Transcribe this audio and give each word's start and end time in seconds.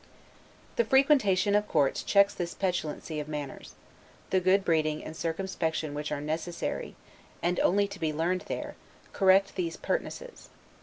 The 0.77 0.83
frequentation 0.83 1.53
of 1.53 1.67
courts 1.67 2.01
checks 2.01 2.33
this 2.33 2.55
petulancy 2.55 3.19
of 3.19 3.27
manners; 3.27 3.75
the 4.31 4.39
good 4.39 4.65
breeding 4.65 5.03
and 5.05 5.15
circumspection 5.15 5.93
which 5.93 6.11
are 6.11 6.19
necessary, 6.19 6.95
and 7.43 7.59
only 7.59 7.87
to 7.89 7.99
be 7.99 8.11
learned 8.11 8.45
there, 8.47 8.75
correct 9.13 9.55
those 9.55 9.77
pertnesses. 9.77 10.49